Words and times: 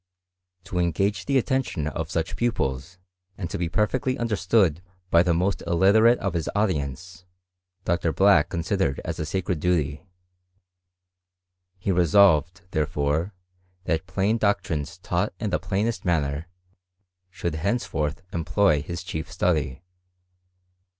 To 0.63 0.79
en 0.79 0.89
gage 0.93 1.25
the 1.27 1.37
attention 1.37 1.85
of 1.85 2.09
such 2.09 2.35
pupils, 2.35 2.97
and 3.37 3.51
to 3.51 3.57
be 3.59 3.69
perfectly 3.69 4.17
understood 4.17 4.81
by 5.11 5.21
the 5.21 5.35
most 5.35 5.61
illiterate 5.67 6.17
of 6.17 6.33
his 6.33 6.49
audience. 6.55 7.25
Dr. 7.85 8.11
Black 8.11 8.49
considered 8.49 8.99
as 9.05 9.19
a 9.19 9.27
sacred 9.27 9.59
duty: 9.59 10.03
he 11.77 11.91
resolved, 11.91 12.61
therefore, 12.71 13.35
that 13.83 14.07
plain 14.07 14.39
doctrines 14.39 14.97
taught 14.97 15.33
in 15.39 15.51
the 15.51 15.59
plainest 15.59 16.03
manner, 16.03 16.47
should 17.29 17.53
henceforth 17.53 18.23
employ 18.33 18.81
his 18.81 19.03
chief 19.03 19.31
study. 19.31 19.83